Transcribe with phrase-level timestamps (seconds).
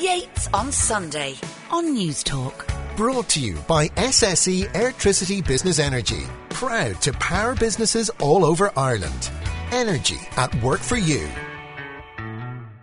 [0.00, 1.34] Yates on Sunday
[1.70, 2.66] on Newstalk.
[2.96, 6.22] Brought to you by SSE Electricity Business Energy.
[6.48, 9.30] Proud to power businesses all over Ireland.
[9.72, 11.28] Energy at work for you.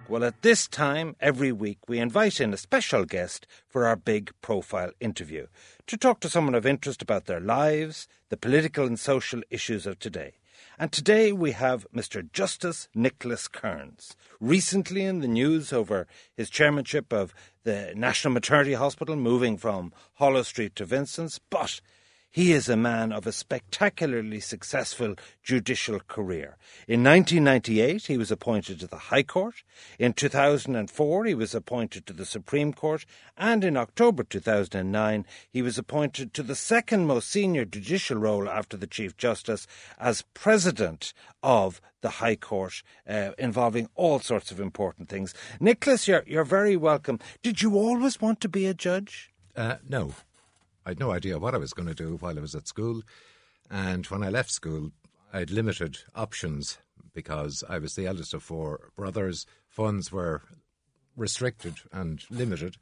[0.08, 4.32] Well, at this time every week, we invite in a special guest for our big
[4.42, 5.48] profile interview
[5.88, 9.98] to talk to someone of interest about their lives, the political and social issues of
[9.98, 10.34] today.
[10.80, 12.32] And today we have Mr.
[12.32, 16.06] Justice Nicholas Kearns, recently in the news over
[16.36, 17.34] his chairmanship of
[17.64, 21.82] the National Maternity Hospital, moving from Holles Street to Vincent's, but
[22.30, 26.58] he is a man of a spectacularly successful judicial career.
[26.88, 29.64] In 1998, he was appointed to the High Court.
[29.98, 33.06] In 2004, he was appointed to the Supreme Court.
[33.38, 38.78] And in October 2009, he was appointed to the second most senior judicial role after
[38.78, 39.66] the Chief Justice
[39.98, 45.34] as President of the High Court, uh, involving all sorts of important things.
[45.60, 47.20] Nicholas, you're, you're very welcome.
[47.42, 49.32] Did you always want to be a judge?
[49.56, 50.14] Uh, no.
[50.88, 53.02] I had no idea what I was going to do while I was at school.
[53.70, 54.92] And when I left school,
[55.34, 56.78] I had limited options
[57.14, 59.46] because I was the eldest of four brothers.
[59.68, 60.44] Funds were
[61.18, 62.78] restricted and limited.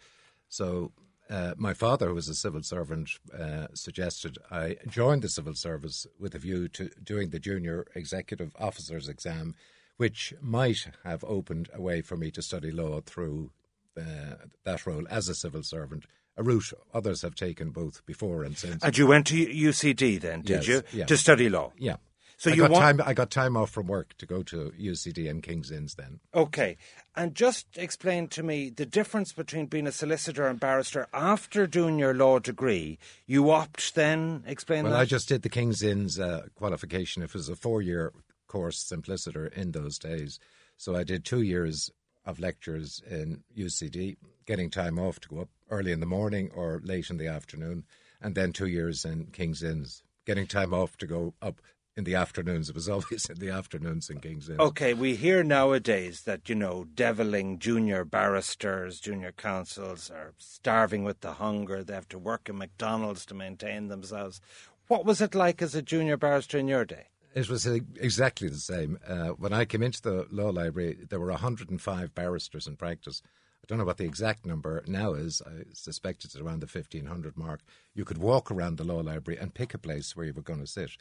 [0.49, 0.91] So
[1.31, 6.05] uh, my father, who was a civil servant, uh, suggested I join the civil service
[6.19, 9.55] with a view to doing the junior executive officer's exam,
[9.97, 13.49] which might have opened a way for me to study law through
[13.97, 16.05] uh, that role as a civil servant
[16.37, 18.83] a route others have taken both before and since.
[18.83, 21.05] And you went to UCD then, did Yes, you, yeah.
[21.05, 21.71] to study law?
[21.77, 21.97] Yeah.
[22.37, 23.07] So I you got want time.
[23.07, 25.95] I got time off from work to go to UCD and King's Inns.
[25.95, 26.77] Then Okay.
[27.15, 31.97] And just explain to me the difference between being a solicitor and barrister after doing
[31.97, 32.99] your law degree.
[33.25, 34.99] You opt then, explain well, that?
[34.99, 37.23] I just did the King's Inns uh, qualification.
[37.23, 38.11] It was a four-year
[38.47, 40.39] course, simpliciter in those days.
[40.77, 41.89] So I did two years
[42.25, 46.81] of lectures in UCD, getting time off to go up early in the morning or
[46.83, 47.85] late in the afternoon,
[48.21, 51.61] and then two years in King's Inns, getting time off to go up
[51.97, 52.69] in the afternoons.
[52.69, 54.59] It was always in the afternoons in King's Inns.
[54.59, 61.21] Okay, we hear nowadays that, you know, deviling junior barristers, junior counsels are starving with
[61.21, 61.83] the hunger.
[61.83, 64.41] They have to work in McDonald's to maintain themselves.
[64.87, 67.07] What was it like as a junior barrister in your day?
[67.33, 68.97] It was uh, exactly the same.
[69.05, 73.21] Uh, when I came into the law library, there were 105 barristers in practice.
[73.65, 75.41] I don't know what the exact number now is.
[75.43, 77.61] I suspect it's around the 1500 mark.
[77.95, 80.59] You could walk around the law library and pick a place where you were going
[80.59, 80.91] to sit.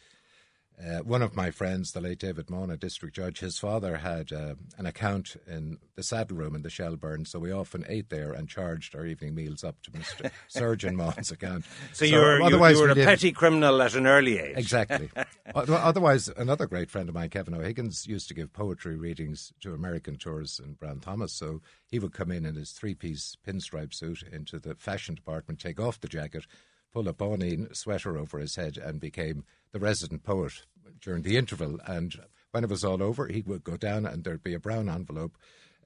[0.82, 4.54] Uh, one of my friends, the late David Mona, district judge, his father had uh,
[4.76, 8.48] an account in the saddle room in the Shelburne, so we often ate there and
[8.48, 10.30] charged our evening meals up to Mr.
[10.48, 11.64] Surgeon Mona's account.
[11.92, 14.56] So, you were, otherwise you were we a petty criminal at an early age.
[14.56, 15.10] Exactly.
[15.54, 20.16] Otherwise, another great friend of mine, Kevin O'Higgins, used to give poetry readings to American
[20.16, 21.32] tourists in Brown Thomas.
[21.32, 25.60] So he would come in in his three piece pinstripe suit into the fashion department,
[25.60, 26.46] take off the jacket,
[26.94, 30.62] pull a báinín sweater over his head, and became the resident poet
[31.02, 31.78] during the interval.
[31.86, 32.14] And
[32.52, 35.36] when it was all over, he would go down and there'd be a brown envelope.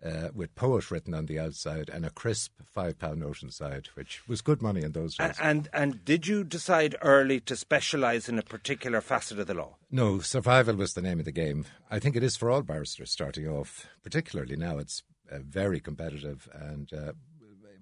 [0.01, 4.23] Uh, with poet written on the outside and a crisp five pound note inside, which
[4.29, 5.37] was good money in those days.
[5.41, 9.55] A- And and did you decide early to specialise in a particular facet of the
[9.55, 9.77] law?
[9.91, 11.65] No, survival was the name of the game.
[11.91, 14.79] I think it is for all barristers starting off, particularly now.
[14.79, 15.03] It's
[15.33, 16.49] uh, very competitive.
[16.55, 17.13] And uh,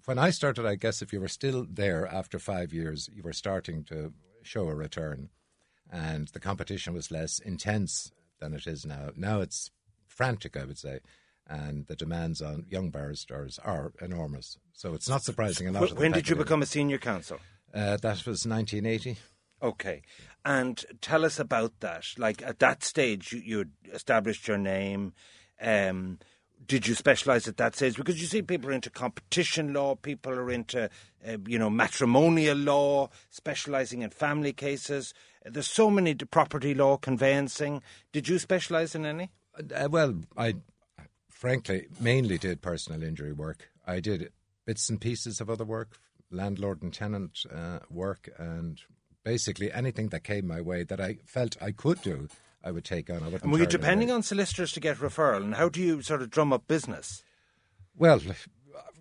[0.07, 3.33] when I started, I guess if you were still there after five years, you were
[3.33, 4.13] starting to
[4.43, 5.29] show a return.
[5.93, 9.11] And the competition was less intense than it is now.
[9.17, 9.71] Now it's
[10.07, 11.01] frantic, I would say.
[11.49, 14.59] And the demands on young barristers are enormous.
[14.73, 16.99] So it's not surprising a lot Wh- of the When did you become a senior
[16.99, 17.39] counsel?
[17.75, 19.17] Uh, that was 1980.
[19.63, 20.03] Okay.
[20.45, 22.05] And tell us about that.
[22.17, 25.15] Like at that stage, you, you established your name.
[25.61, 26.19] Um,
[26.67, 27.97] did you specialise at that stage?
[27.97, 30.91] Because you see, people are into competition law, people are into,
[31.27, 35.15] uh, you know, matrimonial law, specialising in family cases.
[35.45, 37.83] There's so many property law, conveyancing.
[38.13, 39.31] Did you specialise in any?
[39.75, 40.55] Uh, well, I
[41.31, 43.71] frankly mainly did personal injury work.
[43.87, 44.33] I did
[44.65, 45.99] bits and pieces of other work,
[46.31, 48.81] landlord and tenant uh, work, and
[49.27, 52.29] basically anything that came my way that I felt I could do,
[52.63, 53.25] I would take on.
[53.25, 55.43] I And were you depending on solicitors to get referral?
[55.43, 57.25] And how do you sort of drum up business?
[57.97, 58.21] Well,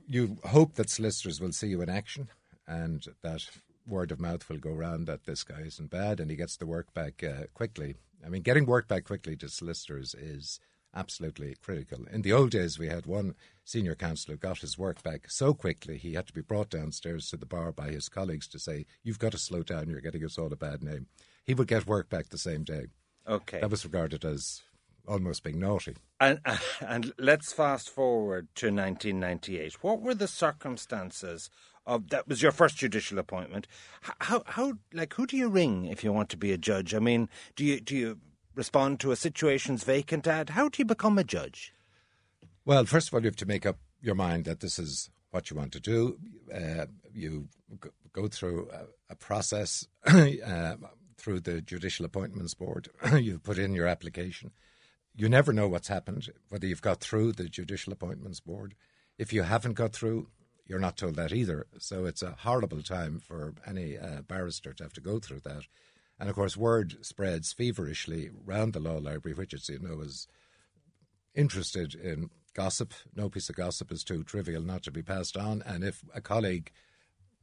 [0.08, 2.30] you hope that solicitors will see you in action,
[2.68, 3.48] and that
[3.86, 6.66] word of mouth will go round that this guy isn't bad, and he gets the
[6.66, 7.94] work back uh, quickly.
[8.26, 10.60] I mean, getting work back quickly to solicitors is
[10.96, 12.06] absolutely critical.
[12.12, 13.36] In the old days, we had one
[13.66, 17.36] senior counsel got his work back so quickly he had to be brought downstairs to
[17.36, 19.90] the bar by his colleagues to say, "You've got to slow down.
[19.90, 21.08] You're getting us all a bad name."
[21.44, 22.88] He would get work back the same day.
[23.28, 23.60] Okay.
[23.60, 24.62] That was regarded as
[25.08, 25.96] almost being naughty.
[26.20, 29.84] And, uh, and let's fast forward to 1998.
[29.84, 31.50] What were the circumstances
[31.86, 32.28] of that?
[32.28, 33.68] Was your first judicial appointment?
[34.02, 36.94] How, how, like, who do you ring if you want to be a judge?
[36.94, 38.20] I mean, do you do you
[38.56, 40.52] respond to a situation's vacant ad?
[40.52, 41.74] How do you become a judge?
[42.66, 45.52] Well, first of all, you have to make up your mind that this is what
[45.52, 46.18] you want to do.
[46.54, 47.48] Uh, you
[48.12, 50.76] go through a, a process uh,
[51.16, 52.90] through the Judicial Appointments Board.
[53.20, 54.52] you put in your application.
[55.16, 58.74] You never know what's happened, whether you've got through the Judicial Appointments Board.
[59.20, 60.30] If you haven't got through,
[60.66, 61.68] you're not told that either.
[61.78, 65.64] So it's a horrible time for any uh, barrister to have to go through that.
[66.20, 70.28] And of course, word spreads feverishly round the law library, which, as you know, is
[71.36, 72.94] interested in gossip.
[73.16, 75.62] No piece of gossip is too trivial not to be passed on.
[75.66, 76.72] And if a colleague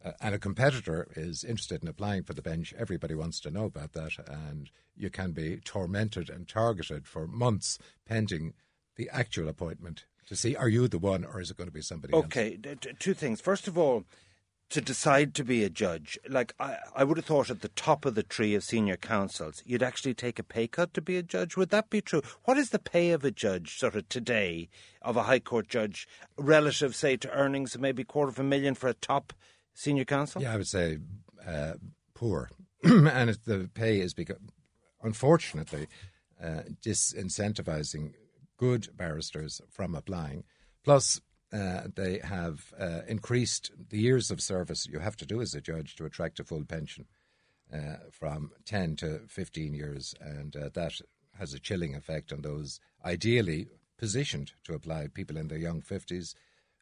[0.05, 3.65] uh, and a competitor is interested in applying for the bench, everybody wants to know
[3.65, 4.13] about that.
[4.27, 8.55] And you can be tormented and targeted for months pending
[8.97, 11.83] the actual appointment to see are you the one or is it going to be
[11.83, 12.77] somebody okay, else?
[12.77, 13.41] Okay, two things.
[13.41, 14.05] First of all,
[14.73, 18.07] to decide to be a judge, like I, I would have thought at the top
[18.07, 21.23] of the tree of senior counsels, you'd actually take a pay cut to be a
[21.23, 21.59] judge.
[21.59, 22.23] Would that be true?
[22.45, 24.71] What is the pay of a judge, sort of today,
[25.03, 26.09] of a High Court judge,
[26.39, 29.35] relative, say, to earnings of maybe quarter of a million for a top
[29.75, 30.41] senior counsel?
[30.41, 30.99] Yeah, I would say
[31.47, 31.75] uh,
[32.15, 32.49] poor.
[32.83, 34.39] and the pay is because,
[35.03, 35.87] unfortunately,
[36.43, 38.15] uh, disincentivizing
[38.57, 40.45] good barristers from applying.
[40.83, 41.21] Plus,
[41.53, 45.61] uh, they have uh, increased the years of service you have to do as a
[45.61, 47.07] judge to attract a full pension
[47.73, 51.01] uh, from 10 to 15 years, and uh, that
[51.39, 53.69] has a chilling effect on those ideally
[53.99, 56.35] positioned to apply, people in their young 50s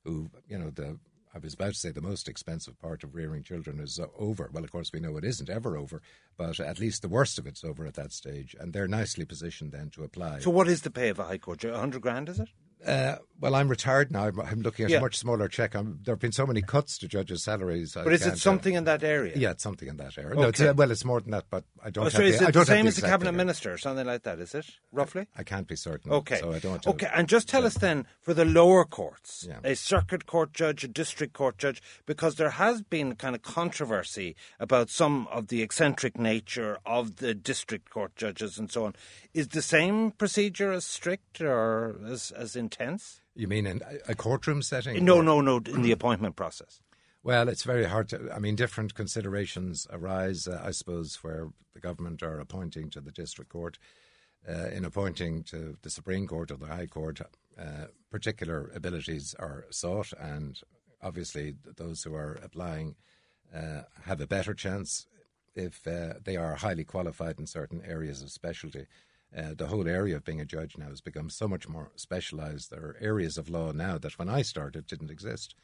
[0.04, 0.98] who, you know, the
[1.32, 4.50] I was about to say the most expensive part of rearing children is over.
[4.52, 6.02] Well, of course, we know it isn't ever over,
[6.36, 9.70] but at least the worst of it's over at that stage, and they're nicely positioned
[9.70, 10.40] then to apply.
[10.40, 11.62] So, what is the pay of a high court?
[11.62, 12.48] A hundred grand, is it?
[12.86, 14.26] Uh, well, I'm retired now.
[14.26, 14.98] I'm, I'm looking at yeah.
[14.98, 15.74] a much smaller check.
[15.74, 17.94] I'm, there have been so many cuts to judges' salaries.
[17.94, 19.32] But I is it something uh, in that area?
[19.34, 20.32] Yeah, it's something in that area.
[20.32, 20.40] Okay.
[20.40, 22.06] No, it's, uh, well, it's more than that, but I don't.
[22.06, 24.24] Oh, so have is the, it the same as a cabinet minister or something like
[24.24, 24.38] that?
[24.40, 25.26] Is it roughly?
[25.36, 26.12] I, I can't be certain.
[26.12, 26.86] Okay, so I don't.
[26.86, 29.58] Okay, and just tell us then for the lower courts, yeah.
[29.64, 34.36] a circuit court judge, a district court judge, because there has been kind of controversy
[34.58, 38.94] about some of the eccentric nature of the district court judges and so on.
[39.32, 43.20] Is the same procedure as strict or as as intense?
[43.34, 45.04] You mean in a courtroom setting?
[45.04, 45.22] No, or?
[45.22, 46.80] no, no, in the appointment process.
[47.22, 48.30] Well, it's very hard to.
[48.34, 53.12] I mean, different considerations arise, uh, I suppose, where the government are appointing to the
[53.12, 53.78] district court.
[54.48, 57.20] Uh, in appointing to the Supreme Court or the High Court,
[57.58, 60.58] uh, particular abilities are sought, and
[61.02, 62.96] obviously those who are applying
[63.54, 65.06] uh, have a better chance
[65.54, 68.86] if uh, they are highly qualified in certain areas of specialty
[69.36, 72.70] uh, the whole area of being a judge now has become so much more specialised.
[72.70, 75.54] There are areas of law now that when I started didn't exist.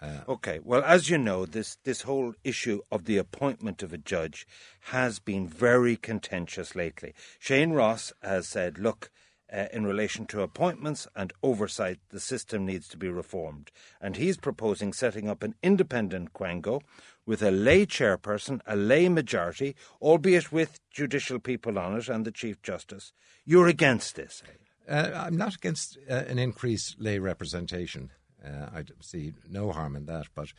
[0.00, 3.98] Uh, okay, well, as you know, this this whole issue of the appointment of a
[3.98, 4.46] judge
[4.80, 7.14] has been very contentious lately.
[7.38, 9.10] Shane Ross has said, "Look,
[9.50, 14.36] uh, in relation to appointments and oversight, the system needs to be reformed," and he's
[14.36, 16.82] proposing setting up an independent quango
[17.26, 22.30] with a lay chairperson, a lay majority, albeit with judicial people on it and the
[22.30, 23.12] Chief Justice.
[23.44, 24.42] You're against this?
[24.46, 24.92] Eh?
[24.92, 28.10] Uh, I'm not against uh, an increased lay representation.
[28.44, 30.26] Uh, I see no harm in that.
[30.34, 30.52] But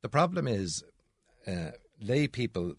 [0.00, 0.84] the problem is,
[1.46, 2.74] uh, lay people,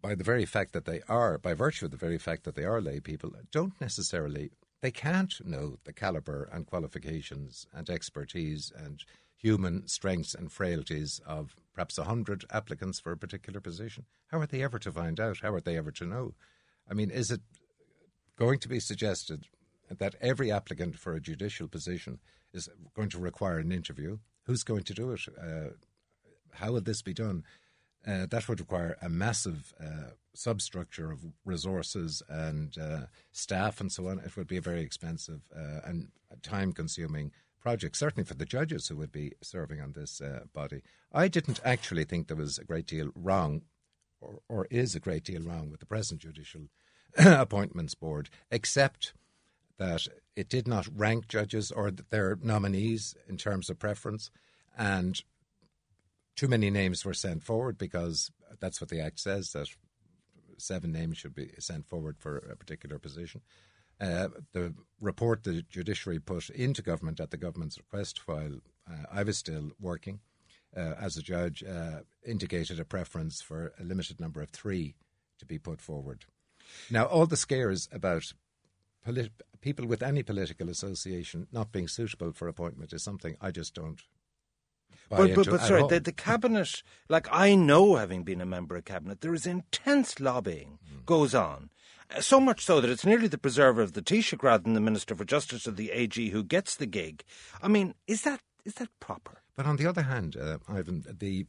[0.00, 2.64] by the very fact that they are, by virtue of the very fact that they
[2.64, 9.04] are lay people, don't necessarily, they can't know the calibre and qualifications and expertise and
[9.36, 14.04] human strengths and frailties of perhaps a hundred applicants for a particular position.
[14.28, 15.38] How are they ever to find out?
[15.42, 16.34] How are they ever to know?
[16.90, 17.40] I mean, is it
[18.38, 19.44] going to be suggested
[19.90, 22.18] that every applicant for a judicial position
[22.52, 24.18] is going to require an interview?
[24.44, 25.20] Who's going to do it?
[25.40, 25.70] Uh,
[26.54, 27.44] how would this be done?
[28.06, 34.08] Uh, that would require a massive uh, substructure of resources and uh, staff and so
[34.08, 34.20] on.
[34.20, 36.08] It would be a very expensive uh, and
[36.42, 37.32] time consuming
[37.66, 40.82] project, certainly for the judges who would be serving on this uh, body.
[41.12, 43.62] I didn't actually think there was a great deal wrong,
[44.20, 46.68] or, or is a great deal wrong with the present Judicial
[47.18, 49.14] Appointments Board, except
[49.78, 50.06] that
[50.36, 54.30] it did not rank judges or their nominees in terms of preference,
[54.78, 55.24] and
[56.36, 58.30] too many names were sent forward because
[58.60, 59.66] that's what the Act says that
[60.56, 63.40] seven names should be sent forward for a particular position.
[63.98, 68.60] Uh, the report the judiciary put into government at the government's request while
[68.90, 70.20] uh, I was still working
[70.76, 74.96] uh, as a judge uh, indicated a preference for a limited number of three
[75.38, 76.26] to be put forward.
[76.90, 78.32] Now, all the scares about
[79.04, 83.74] polit- people with any political association not being suitable for appointment is something I just
[83.74, 84.02] don't.
[85.08, 88.84] But, but, but sorry, the, the cabinet, like I know, having been a member of
[88.84, 91.70] cabinet, there is intense lobbying goes on.
[92.20, 95.14] So much so that it's nearly the preserver of the Taoiseach rather than the Minister
[95.14, 97.24] for Justice or the AG who gets the gig.
[97.62, 99.42] I mean, is that is that proper?
[99.56, 101.46] But on the other hand, uh, Ivan, the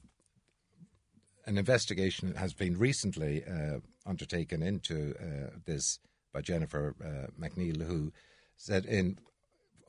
[1.45, 5.99] an investigation has been recently uh, undertaken into uh, this
[6.33, 8.11] by Jennifer uh, MacNeill, who
[8.55, 9.17] said in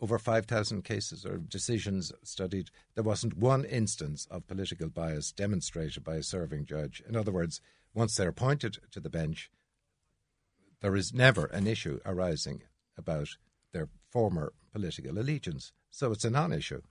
[0.00, 6.16] over 5,000 cases or decisions studied, there wasn't one instance of political bias demonstrated by
[6.16, 7.02] a serving judge.
[7.08, 7.60] In other words,
[7.94, 9.50] once they're appointed to the bench,
[10.80, 12.62] there is never an issue arising
[12.96, 13.28] about
[13.72, 15.72] their former political allegiance.
[15.90, 16.82] So it's a non issue.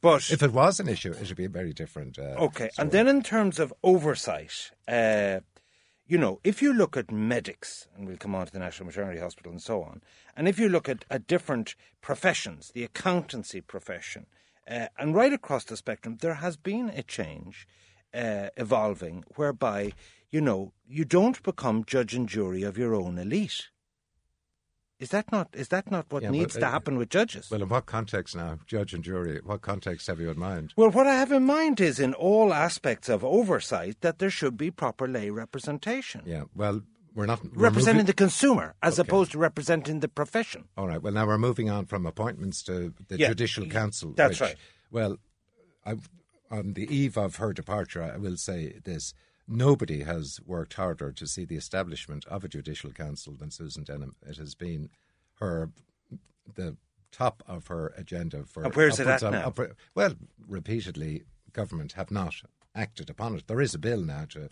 [0.00, 2.18] But If it was an issue, it would be a very different.
[2.18, 5.40] Uh, Okay, and then in terms of oversight, uh,
[6.06, 9.20] you know, if you look at medics, and we'll come on to the National Maternity
[9.20, 10.02] Hospital and so on,
[10.36, 14.26] and if you look at, at different professions, the accountancy profession,
[14.70, 17.66] uh, and right across the spectrum, there has been a change
[18.12, 19.92] uh, evolving whereby,
[20.34, 23.68] you know, you don't become judge and jury of your own elite.
[24.98, 27.50] Is that not is that not what Yeah, but, needs to uh, happen with judges?
[27.50, 29.40] Well, in what context now, judge and jury?
[29.44, 30.72] What context have you in mind?
[30.76, 34.56] Well, what I have in mind is in all aspects of oversight that there should
[34.56, 36.22] be proper lay representation.
[36.26, 36.82] Yeah, well,
[37.14, 39.06] we're not we're Representing moving- the consumer as Okay.
[39.08, 40.64] opposed to representing the profession.
[40.76, 41.00] All right.
[41.02, 42.74] Well, now we're moving on from appointments to
[43.08, 44.14] the Yeah, judicial council.
[44.16, 44.56] that's which- right.
[44.90, 45.18] Well,
[45.84, 45.92] I,
[46.50, 49.12] on the eve of her departure, I will say this:
[49.46, 54.16] nobody has worked harder to see the establishment of a judicial council than Susan Denham.
[54.26, 54.90] It has been
[55.34, 55.70] her
[56.54, 56.76] the
[57.12, 58.64] top of her agenda for.
[58.64, 59.52] And where's it at now?
[59.94, 60.14] well,
[60.46, 62.34] repeatedly, government have not
[62.74, 63.46] acted upon it.
[63.46, 64.48] There is a bill now to.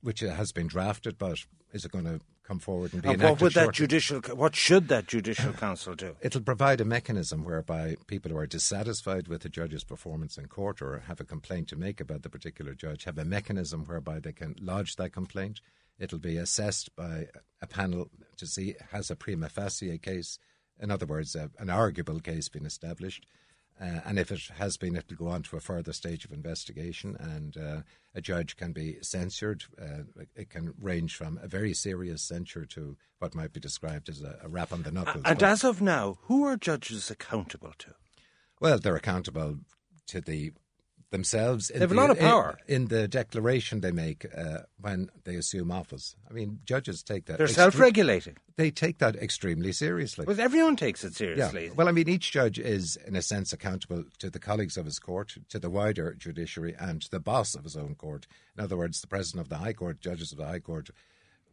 [0.00, 3.40] Which has been drafted, but is it going to come forward and be And what
[3.40, 3.86] would that shortly?
[3.86, 6.16] judicial what should that judicial council do?
[6.22, 10.80] It'll provide a mechanism whereby people who are dissatisfied with the judge's performance in court
[10.80, 14.32] or have a complaint to make about the particular judge have a mechanism whereby they
[14.32, 15.60] can lodge that complaint.
[15.98, 17.28] It'll be assessed by
[17.60, 20.38] a panel to see has a prima facie case,
[20.78, 23.26] in other words, a, an arguable case been established.
[23.80, 27.14] Uh, and if it has been, it'll go on to a further stage of investigation,
[27.20, 27.80] and uh,
[28.14, 29.64] a judge can be censured.
[29.80, 30.04] Uh,
[30.34, 34.38] it can range from a very serious censure to what might be described as a,
[34.42, 35.22] a rap on the knuckles.
[35.26, 37.94] And But- as of now, who are judges accountable to?
[38.60, 39.58] well, they're accountable
[40.06, 40.52] to the
[41.16, 41.70] themselves.
[41.70, 42.58] in They have a lot of power.
[42.66, 46.16] in, the declaration they make uh, when they assume office.
[46.28, 47.38] I mean, judges take that.
[47.38, 48.36] They're extre- self-regulating.
[48.56, 50.24] They take that extremely seriously.
[50.26, 51.66] But everyone takes it seriously.
[51.66, 51.72] Yeah.
[51.76, 54.98] Well, I mean, each judge is, in a sense, accountable to the colleagues of his
[54.98, 58.26] court, to the wider judiciary, and to the boss of his own court.
[58.56, 60.90] In other words, the president of the High Court, judges of the High Court,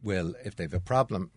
[0.02, 1.32] will, if they have a problem,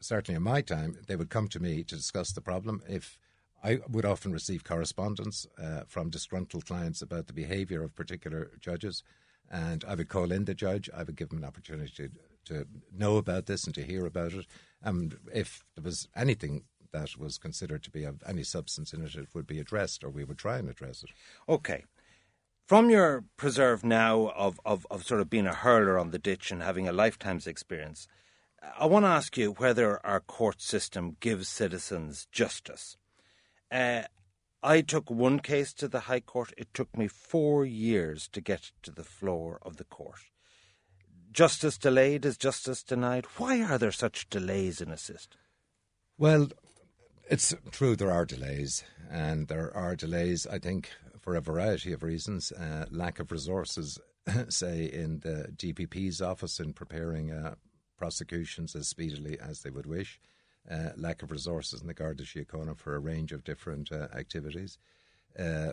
[0.00, 2.82] certainly in my time, they would come to me to discuss the problem.
[2.88, 3.18] If
[3.64, 9.02] I would often receive correspondence uh, from disgruntled clients about the behaviour of particular judges,
[9.50, 10.90] and I would call in the judge.
[10.94, 12.10] I would give him an opportunity to,
[12.54, 14.46] to know about this and to hear about it.
[14.82, 19.14] And if there was anything that was considered to be of any substance in it,
[19.14, 21.10] it would be addressed, or we would try and address it.
[21.48, 21.84] Okay.
[22.66, 26.50] From your preserve now of, of, of sort of being a hurler on the ditch
[26.50, 28.08] and having a lifetime's experience,
[28.78, 32.96] I want to ask you whether our court system gives citizens justice.
[33.74, 34.02] Uh,
[34.62, 36.54] I took one case to the High Court.
[36.56, 40.20] It took me four years to get to the floor of the court.
[41.32, 43.26] Justice delayed is justice denied.
[43.36, 45.40] Why are there such delays in a system?
[46.16, 46.50] Well,
[47.28, 50.90] it's true there are delays, and there are delays, I think,
[51.20, 52.52] for a variety of reasons.
[52.52, 53.98] Uh, lack of resources,
[54.48, 57.56] say, in the DPP's office in preparing uh,
[57.98, 60.20] prosecutions as speedily as they would wish.
[60.70, 64.78] Uh, lack of resources in the Garda Síochána for a range of different uh, activities.
[65.38, 65.72] Uh,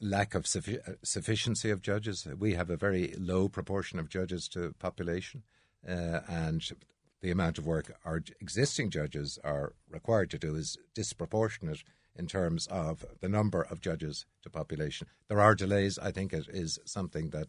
[0.00, 2.26] lack of suffi- uh, sufficiency of judges.
[2.38, 5.42] We have a very low proportion of judges to population,
[5.88, 6.62] uh, and
[7.20, 11.82] the amount of work our existing judges are required to do is disproportionate
[12.14, 15.06] in terms of the number of judges to population.
[15.28, 15.98] There are delays.
[15.98, 17.48] I think it is something that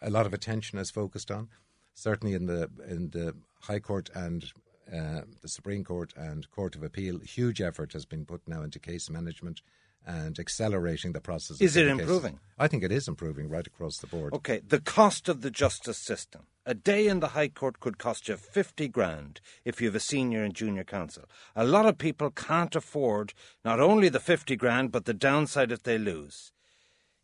[0.00, 1.48] a lot of attention is focused on.
[1.94, 4.44] Certainly in the in the High Court and
[4.92, 8.78] uh, the Supreme Court and Court of Appeal, huge effort has been put now into
[8.78, 9.62] case management
[10.06, 11.60] and accelerating the process.
[11.60, 12.00] Is it cases.
[12.00, 12.40] improving?
[12.58, 14.34] I think it is improving right across the board.
[14.34, 16.42] Okay, the cost of the justice system.
[16.66, 20.00] A day in the High Court could cost you 50 grand if you have a
[20.00, 21.24] senior and junior counsel.
[21.56, 25.82] A lot of people can't afford not only the 50 grand, but the downside if
[25.82, 26.52] they lose.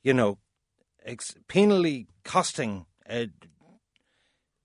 [0.03, 0.39] You know,
[1.05, 3.27] ex- penally costing uh,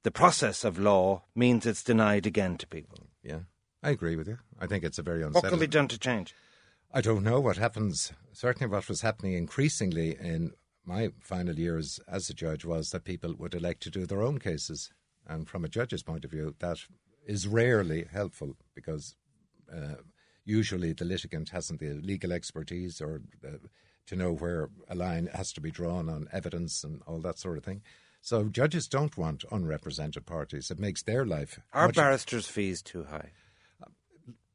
[0.05, 3.07] the process of law means it's denied again to people.
[3.23, 3.39] Yeah.
[3.81, 4.37] I agree with you.
[4.59, 5.43] I think it's a very unsettling.
[5.43, 6.35] What can be done to change?
[6.93, 8.13] I don't know what happens.
[8.31, 10.51] Certainly, what was happening increasingly in
[10.85, 14.37] my final years as a judge was that people would elect to do their own
[14.37, 14.91] cases.
[15.25, 16.77] And from a judge's point of view, that
[17.25, 19.15] is rarely helpful because
[19.75, 19.95] uh,
[20.43, 23.59] usually the litigant hasn't the legal expertise or the,
[24.05, 27.57] to know where a line has to be drawn on evidence and all that sort
[27.57, 27.81] of thing.
[28.25, 30.71] So judges don't want unrepresented parties.
[30.71, 33.29] It makes their life Are barristers' fees too high?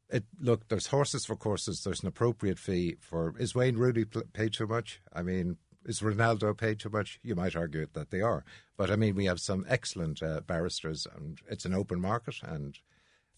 [0.09, 1.85] it, look, there's horses for courses.
[1.85, 3.33] There's an appropriate fee for.
[3.39, 5.01] Is Wayne Rooney paid too much?
[5.13, 7.21] I mean, is Ronaldo paid too much?
[7.23, 8.45] You might argue that they are,
[8.77, 12.41] but I mean, we have some excellent uh, barristers, and it's an open market.
[12.43, 12.77] And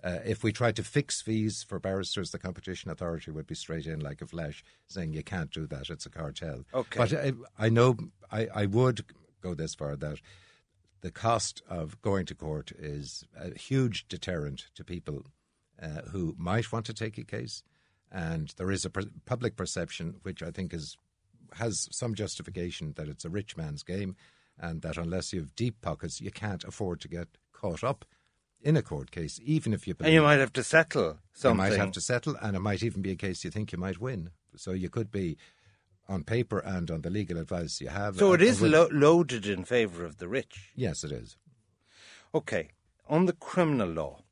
[0.02, 3.84] uh, if we tried to fix fees for barristers, the competition authority would be straight
[3.84, 5.90] in like a flash, saying you can't do that.
[5.90, 6.64] It's a cartel.
[6.72, 6.98] Okay.
[6.98, 7.98] but I, I know
[8.30, 9.04] I, I would
[9.42, 10.20] go this far that
[11.02, 15.26] the cost of going to court is a huge deterrent to people
[15.82, 17.62] uh, who might want to take a case,
[18.11, 20.96] and there is a per- public perception which I think is
[21.56, 24.16] has some justification that it's a rich man's game,
[24.58, 28.04] and that unless you have deep pockets, you can't afford to get caught up
[28.62, 31.72] in a court case, even if you And you might have to settle you might
[31.72, 34.30] have to settle, and it might even be a case you think you might win.
[34.56, 35.37] So you could be
[36.09, 38.16] on paper and on the legal advice you have.
[38.16, 40.73] so uh, it is lo- loaded in favour of the rich.
[40.75, 41.37] Yes, it is.
[42.35, 42.71] Okay,
[43.09, 44.23] on the criminal law,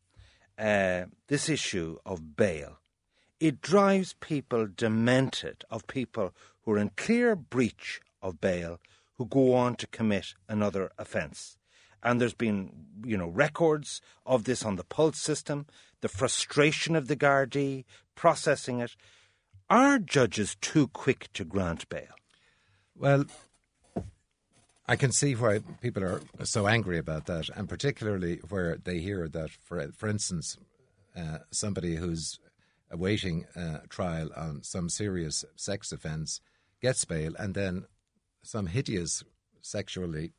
[0.59, 2.79] uh, this issue of bail,
[3.39, 8.79] it drives people demented of people who are in clear breach of bail
[9.15, 11.57] who go on to commit another offence.
[12.03, 15.67] And there's been, you know, records of this on the pulse system,
[16.01, 17.85] the frustration of the Gardaí,
[18.15, 18.97] processing it.
[19.71, 22.09] Are judges too quick to grant bail?
[22.97, 23.27] Well,
[24.89, 29.29] I can see why people are so angry about that, and particularly where they hear
[29.29, 30.57] that, for for instance,
[31.17, 32.41] uh, somebody who's
[32.91, 36.41] awaiting uh, trial on some serious sex offence
[36.83, 37.85] gets bail, and then
[38.43, 39.23] some hideous
[39.63, 40.33] sexually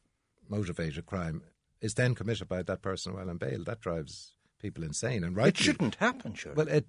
[0.49, 1.41] motivated crime
[1.79, 3.63] is then committed by that person while on bail.
[3.63, 5.47] That drives people insane, and right.
[5.47, 6.85] It shouldn't happen, should Well, it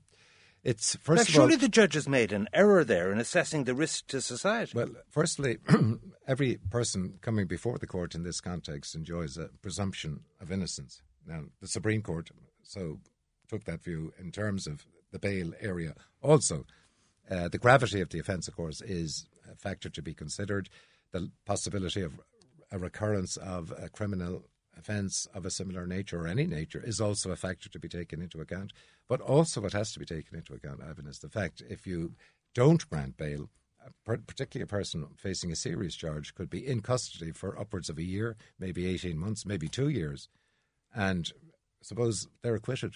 [0.65, 1.43] it's first of all.
[1.43, 4.73] surely the judges made an error there in assessing the risk to society.
[4.75, 5.59] Well, firstly,
[6.29, 11.03] every person coming before the court in this context enjoys a presumption of innocence.
[11.27, 12.31] Now, the Supreme Court
[12.63, 12.99] so
[13.49, 15.95] took that view in terms of the bail area.
[16.23, 16.65] Also,
[17.31, 20.69] uh, the gravity of the offence, of course, is a factor to be considered.
[21.13, 22.21] The possibility of
[22.71, 24.45] a recurrence of a criminal
[24.89, 28.41] of a similar nature or any nature is also a factor to be taken into
[28.41, 28.73] account.
[29.09, 32.15] But also, what has to be taken into account, Ivan, is the fact if you
[32.55, 33.49] don't grant bail,
[34.05, 38.03] particularly a person facing a serious charge could be in custody for upwards of a
[38.03, 40.29] year, maybe 18 months, maybe two years.
[40.95, 41.31] And
[41.83, 42.95] suppose they're acquitted.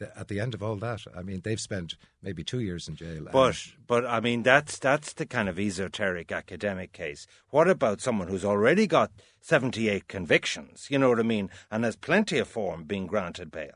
[0.00, 2.88] At the, at the end of all that, I mean, they've spent maybe two years
[2.88, 3.28] in jail.
[3.32, 7.28] But but I mean that's that's the kind of esoteric academic case.
[7.50, 10.88] What about someone who's already got seventy eight convictions?
[10.90, 13.74] You know what I mean, and has plenty of form being granted bail.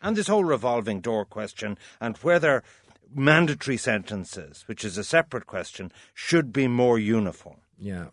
[0.00, 2.62] And this whole revolving door question and whether
[3.14, 7.60] mandatory sentences, which is a separate question, should be more uniform.
[7.78, 8.06] Yeah.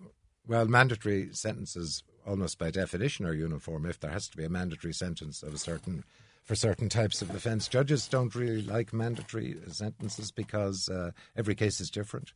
[0.45, 3.85] Well, mandatory sentences, almost by definition, are uniform.
[3.85, 6.03] If there has to be a mandatory sentence of a certain
[6.43, 11.79] for certain types of offence, judges don't really like mandatory sentences because uh, every case
[11.79, 12.33] is different,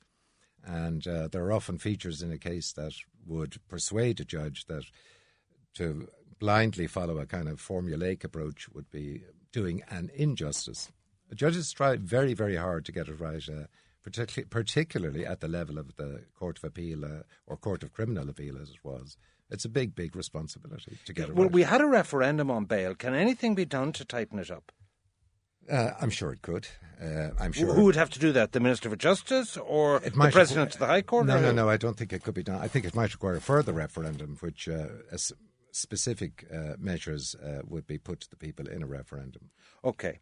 [0.65, 2.93] and uh, there are often features in a case that
[3.25, 4.85] would persuade a judge that
[5.75, 6.07] to
[6.39, 10.91] blindly follow a kind of formulaic approach would be doing an injustice.
[11.35, 13.65] Judges try very, very hard to get it right, uh,
[14.03, 18.29] particularly, particularly at the level of the Court of Appeal uh, or Court of Criminal
[18.29, 19.17] Appeal, as it was.
[19.49, 21.53] It's a big, big responsibility to get it Well, right.
[21.53, 22.95] we had a referendum on bail.
[22.95, 24.71] Can anything be done to tighten it up?
[25.71, 26.67] uh, I'm sure it could.
[27.01, 27.73] Uh, I'm sure.
[27.73, 28.51] Who would have to do that?
[28.53, 31.25] The Minister for Justice or the President of the High Court?
[31.25, 31.69] No, no, no.
[31.69, 32.59] I don't think it could be done.
[32.61, 35.31] I think it might require a further referendum, which uh, as
[35.71, 39.49] specific uh, measures uh, would be put to the people in a referendum.
[39.83, 40.19] Okay.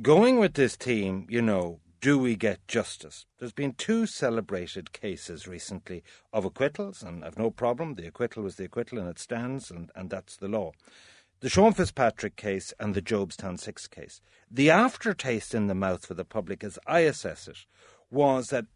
[0.00, 3.26] Going with this team, you know, do we get justice?
[3.38, 7.94] There's been two celebrated cases recently of acquittals, and I've no problem.
[7.94, 10.72] The acquittal was the acquittal, and it stands, and, and that's the law.
[11.40, 14.20] The Sean Fitzpatrick case and the Jobstown Six case.
[14.50, 17.58] The aftertaste in the mouth for the public, as I assess it,
[18.10, 18.66] was that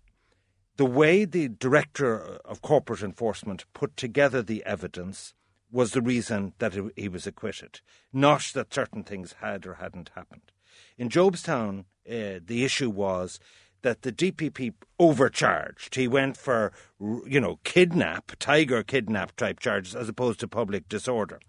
[0.77, 5.35] the way the Director of Corporate Enforcement put together the evidence
[5.71, 7.81] was the reason that he was acquitted,
[8.13, 10.53] not that certain things had or hadn't happened.
[10.99, 13.39] In Jobstown, uh, the issue was
[13.83, 15.95] that the DPP overcharged.
[15.97, 21.41] He went for, you know, kidnap, tiger kidnap type charges as opposed to public disorder.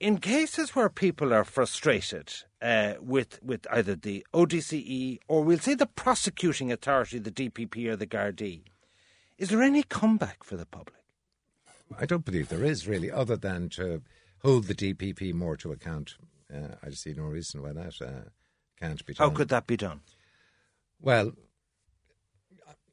[0.00, 5.74] in cases where people are frustrated uh, with with either the ODCE or we'll say
[5.74, 8.62] the prosecuting authority, the DPP or the Gardaí,
[9.38, 11.00] is there any comeback for the public?
[11.98, 14.02] I don't believe there is really, other than to
[14.42, 16.16] hold the DPP more to account.
[16.52, 18.28] Uh, I see no reason why that uh,
[18.78, 19.30] can't be done.
[19.30, 20.00] How could that be done?
[21.00, 21.32] Well,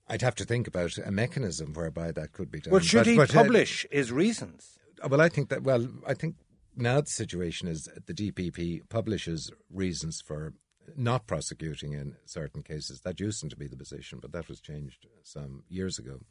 [0.07, 2.71] I'd have to think about a mechanism whereby that could be done.
[2.71, 4.77] Well, should But- he but, uh, publish his reasons?
[5.09, 5.63] well, I think that.
[5.63, 6.35] Well, I think
[6.75, 10.53] now the situation is the DPP publishes reasons for
[10.97, 13.01] not prosecuting in certain cases.
[13.01, 16.21] That used to be the position, but that was changed some years ago.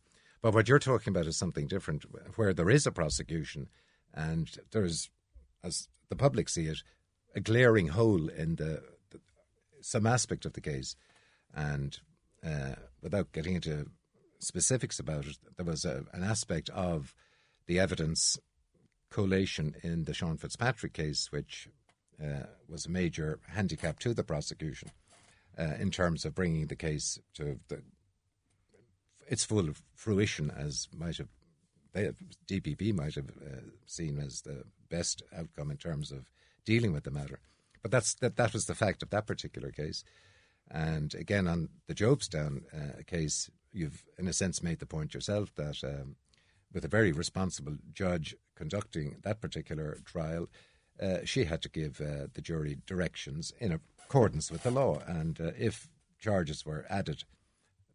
[0.42, 2.04] But what you're talking about is something different,
[2.36, 3.68] where there is a prosecution,
[4.12, 5.08] and there's,
[5.62, 6.82] as the public see it,
[7.34, 8.82] a glaring hole in the
[9.82, 10.96] some aspect of the case,
[11.54, 11.98] and
[12.44, 13.86] uh, without getting into
[14.38, 17.14] specifics about it, there was a, an aspect of
[17.66, 18.38] the evidence
[19.10, 21.68] collation in the Sean Fitzpatrick case, which
[22.22, 24.90] uh, was a major handicap to the prosecution
[25.58, 27.82] uh, in terms of bringing the case to the,
[29.28, 31.28] its full fruition, as might have
[31.92, 32.10] they,
[32.48, 36.30] DPP might have uh, seen as the best outcome in terms of
[36.64, 37.40] dealing with the matter.
[37.82, 38.36] But that's that.
[38.36, 40.04] That was the fact of that particular case.
[40.70, 45.54] And again, on the Jobstown uh, case, you've in a sense made the point yourself
[45.56, 46.16] that um,
[46.72, 50.48] with a very responsible judge conducting that particular trial,
[51.00, 53.72] uh, she had to give uh, the jury directions in
[54.04, 55.00] accordance with the law.
[55.06, 55.88] And uh, if
[56.18, 57.24] charges were added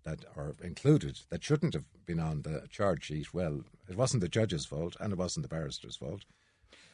[0.03, 4.29] that are included that shouldn't have been on the charge sheet, well, it wasn't the
[4.29, 6.25] judge's fault and it wasn't the barrister's fault.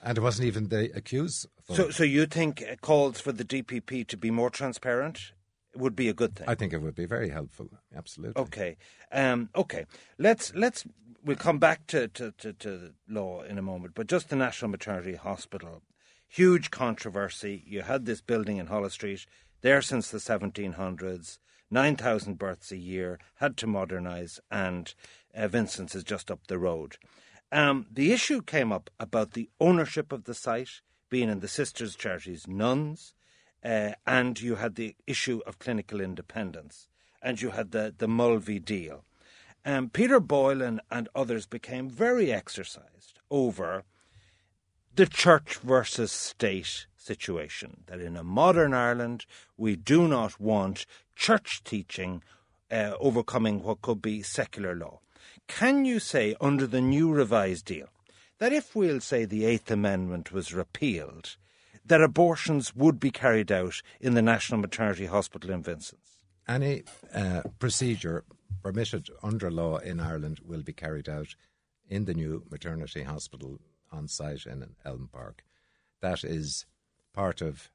[0.03, 1.77] And it wasn't even the accused's fault.
[1.77, 5.33] So, so you think calls for the DPP to be more transparent
[5.75, 6.49] would be a good thing?
[6.49, 8.41] I think it would be very helpful, absolutely.
[8.41, 8.77] Okay,
[9.11, 9.85] um, okay.
[10.17, 10.85] Let's let's
[11.23, 14.71] we'll come back to, to, to, to law in a moment, but just the National
[14.71, 15.83] Maternity Hospital,
[16.27, 17.63] huge controversy.
[17.65, 19.25] You had this building in Holles Street
[19.61, 21.37] there since the 1700s,
[21.69, 24.93] nine thousand births a year, had to modernise, and
[25.35, 26.97] uh, Vincent's is just up the road.
[27.51, 31.95] Um, the issue came up about the ownership of the site being in the Sisters
[31.95, 33.13] Charities nuns,
[33.63, 36.87] uh, and you had the issue of clinical independence,
[37.21, 39.03] and you had the, the Mulvey deal.
[39.65, 43.83] Um, Peter Boylan and others became very exercised over
[44.95, 47.83] the church versus state situation.
[47.87, 49.25] That in a modern Ireland,
[49.57, 50.85] we do not want
[51.15, 52.23] church teaching
[52.71, 55.01] uh, overcoming what could be secular law.
[55.57, 57.89] Can you say, under the new revised deal,
[58.39, 61.35] that if we'll say the Eighth Amendment was repealed,
[61.85, 66.23] that abortions would be carried out in the National Maternity Hospital in Vincent's?
[66.47, 66.83] Any
[67.13, 68.23] uh, procedure
[68.63, 71.35] permitted under law in Ireland will be carried out
[71.87, 73.59] in the new maternity hospital
[73.91, 75.43] on site in Elm Park.
[76.01, 76.65] That is
[77.13, 77.69] part of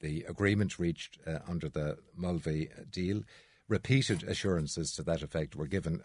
[0.00, 3.22] the agreement reached uh, under the Mulvey deal.
[3.68, 6.02] Repeated assurances to that effect were given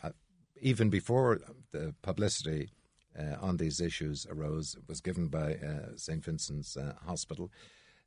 [0.66, 1.40] even before
[1.72, 2.70] the publicity
[3.18, 4.76] uh, on these issues arose.
[4.88, 6.26] Was given by uh, St.
[6.26, 7.52] Vincent's uh, Hospital.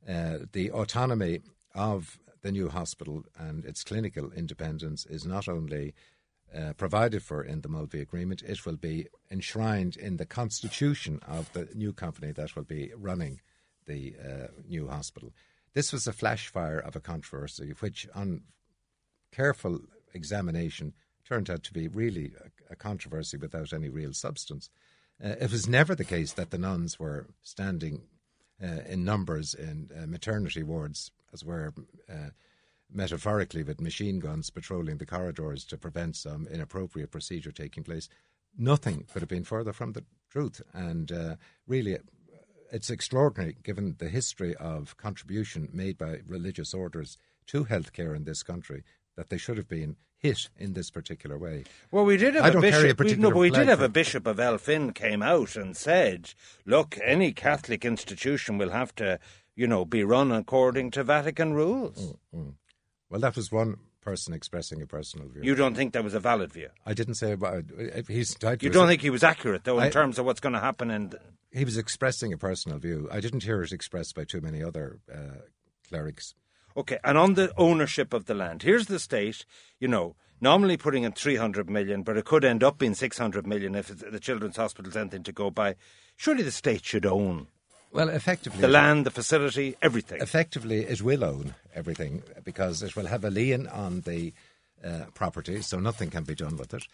[0.07, 1.39] Uh, the autonomy
[1.73, 5.93] of the new hospital and its clinical independence is not only
[6.53, 11.51] uh, provided for in the Mulvey Agreement, it will be enshrined in the constitution of
[11.53, 13.39] the new company that will be running
[13.87, 15.31] the uh, new hospital.
[15.73, 18.41] This was a flash fire of a controversy, which, on
[19.31, 19.79] careful
[20.13, 20.93] examination,
[21.29, 24.69] turned out to be really a, a controversy without any real substance.
[25.23, 28.01] Uh, it was never the case that the nuns were standing
[28.61, 31.73] uh, in numbers in uh, maternity wards, as were
[32.09, 32.31] uh,
[32.91, 38.09] metaphorically with machine guns patrolling the corridors to prevent some inappropriate procedure taking place.
[38.57, 40.61] Nothing could have been further from the truth.
[40.73, 41.35] And uh,
[41.67, 41.97] really,
[42.71, 48.43] it's extraordinary given the history of contribution made by religious orders to healthcare in this
[48.43, 48.83] country
[49.15, 51.63] that they should have been hit in this particular way.
[51.91, 53.17] Well, we did have I a carry a bishop.
[53.17, 56.33] we, no, but we did have a bishop of Elphin came out and said,
[56.65, 59.19] "Look, any Catholic institution will have to,
[59.55, 62.53] you know, be run according to Vatican rules." Mm, mm.
[63.09, 65.41] Well, that was one person expressing a personal view.
[65.43, 66.69] You don't think that was a valid view?
[66.85, 69.85] I didn't say about uh, if he's You don't think he was accurate, though, in
[69.85, 70.91] I- terms of what's going to happen?
[70.91, 71.15] And
[71.51, 73.07] he was expressing a personal view.
[73.11, 75.41] I didn't hear it expressed by too many other uh,
[75.87, 76.35] clerics.
[76.79, 79.45] Okay, and on the ownership of the land, here's the state.
[79.79, 83.17] You know, normally putting in three hundred million, but it could end up being six
[83.17, 85.75] hundred million if it's, the children's hospital's anything to go by.
[86.15, 87.47] Surely the state should own
[87.91, 90.21] Well, effectively, the land, the facility, everything.
[90.21, 94.33] effectively it will own everything because it will have a lien on the
[94.83, 96.85] uh, property, so nothing can be done with it.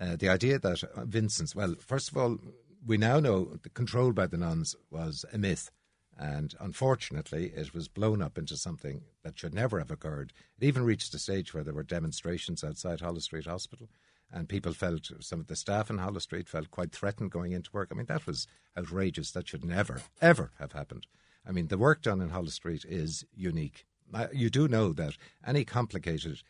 [0.00, 2.38] Uh, the idea that Vincent's, well, first of all,
[2.86, 5.70] we now know the control by the nuns was a myth.
[6.18, 10.32] And unfortunately, it was blown up into something that should never have occurred.
[10.60, 13.88] It even reached a stage where there were demonstrations outside Holles Street Hospital,
[14.32, 17.70] and people felt, some of the staff in Holles Street felt quite threatened going into
[17.72, 17.90] work.
[17.92, 19.30] I mean, that was outrageous.
[19.30, 21.06] That should never, ever have happened.
[21.46, 23.86] I mean, the work done in Holles Street is unique.
[24.32, 26.42] You do know that any complicated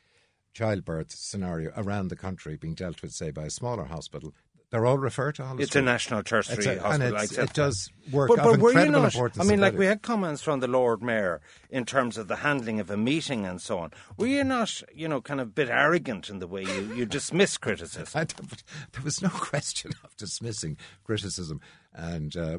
[0.55, 4.35] childbirth scenario around the country being dealt with, say, by a smaller hospital,
[4.71, 5.81] they're all referred to Holles It's Street.
[5.81, 6.93] a national tertiary It's a- hospital.
[7.17, 9.13] and it's- it does work But, of but were you not?
[9.15, 12.37] importance I mean, like we had comments from the Lord Mayor in terms of the
[12.37, 13.93] handling of a meeting and so on.
[14.19, 17.07] Were you not, you know, kind of a bit arrogant in the way you, you
[17.07, 18.07] dismiss criticism?
[18.15, 21.61] I there was no question of dismissing criticism.
[21.95, 22.59] And uh,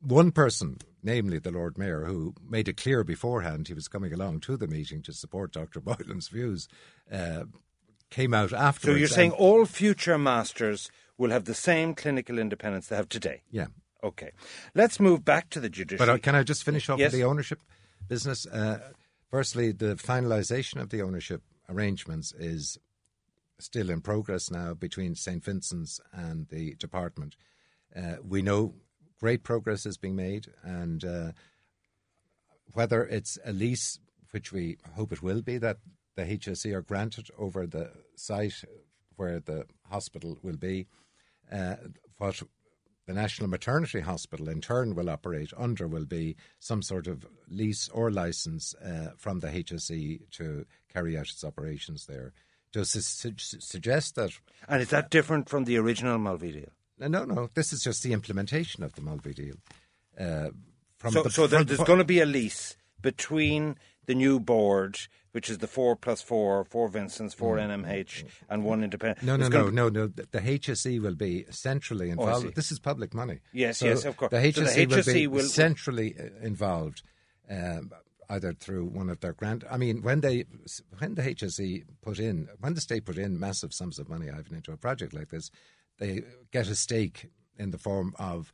[0.00, 4.40] one person, namely the Lord Mayor, who made it clear beforehand he was coming along
[4.40, 5.80] to the meeting to support Dr.
[5.80, 6.68] Boylan's views,
[7.10, 7.44] uh,
[8.10, 8.88] came out after.
[8.92, 13.42] So you're saying all future masters will have the same clinical independence they have today?
[13.50, 13.66] Yeah.
[14.02, 14.30] Okay.
[14.74, 15.98] Let's move back to the judiciary.
[16.06, 17.12] But uh, can I just finish off Yes.
[17.12, 17.60] with the ownership
[18.08, 18.46] business?
[18.46, 18.80] Uh,
[19.30, 22.78] firstly, the finalisation of the ownership arrangements is
[23.58, 27.36] still in progress now between St Vincent's and the department.
[27.96, 28.74] Uh, we know
[29.20, 31.32] great progress is being made, and uh,
[32.72, 33.98] whether it's a lease,
[34.32, 35.78] which we hope it will be, that
[36.16, 38.64] the HSE are granted over the site
[39.16, 40.86] where the hospital will be,
[41.52, 41.76] uh,
[42.18, 42.42] what
[43.06, 47.88] the National Maternity Hospital in turn will operate under will be some sort of lease
[47.90, 52.32] or license uh, from the HSE to carry out its operations there.
[52.72, 54.30] Does this su- su- suggest that?
[54.68, 56.70] and is that different from the original Mulvey deal?
[56.98, 59.56] No, no, this is just the implementation of the Mulvey deal.
[60.18, 60.48] Uh,
[60.98, 64.40] from So, the, so there, from- there's going to be a lease between the new
[64.40, 64.98] board,
[65.34, 69.18] which is the four plus four, four Vincents, four NMH, and one independent.
[69.18, 69.26] Mm.
[69.26, 70.06] No, no, no, no, no.
[70.06, 72.46] The HSE will be centrally involved.
[72.46, 72.52] see.
[72.52, 73.40] this is public money.
[73.52, 74.30] Yes, yes, of course.
[74.30, 77.02] The HSE, will be centrally uh, involved,
[77.50, 77.90] um,
[78.30, 79.64] either through one of their grant.
[79.68, 80.44] I mean, when they,
[81.00, 84.54] when the HSE put in, when the state put in massive sums of money, Ivan,
[84.54, 85.50] into a project like this,
[85.98, 88.52] they get a stake in the form of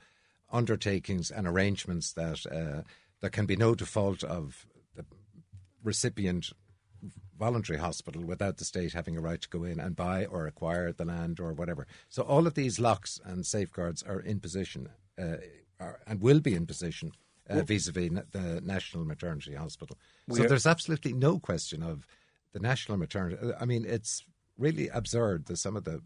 [0.50, 2.88] undertakings and arrangements that uh,
[3.20, 4.64] there can be no default of
[4.96, 5.04] the
[5.84, 6.54] recipient
[7.40, 10.92] voluntary hospital without the state having a right to go in and buy or acquire
[10.92, 11.86] the land or whatever.
[12.08, 15.38] So all of these locks and safeguards are in position uh,
[15.80, 17.12] are, and will be in position
[17.48, 19.96] uh, vis-a-vis na- the National Maternity Hospital.
[20.30, 22.06] So there's absolutely no question of
[22.52, 23.52] the National Maternity.
[23.58, 24.24] I mean, it's
[24.58, 26.02] really absurd that some of the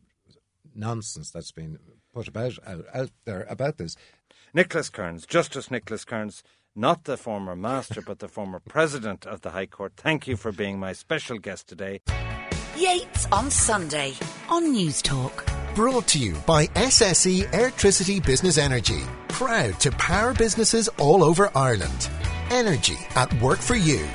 [0.74, 1.78] nonsense that's been
[2.12, 3.96] put about out, out there about this.
[4.54, 6.44] Nicholas Kearns, Justice Nicholas Kearns,
[6.76, 9.92] not the former master, but the former president of the High Court.
[9.96, 12.00] Thank you for being my special guest today.
[12.76, 14.14] Yates on Sunday
[14.48, 15.46] on Newstalk.
[15.74, 19.02] Brought to you by SSE Electricity Business Energy.
[19.28, 22.08] Proud to power businesses all over Ireland.
[22.50, 24.06] Energy at work for you.